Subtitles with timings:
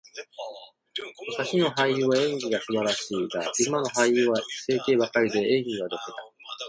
[1.37, 6.11] 昔の俳優は演技が素晴らしいが、今の俳優は整形ばかりで、演技はド下手。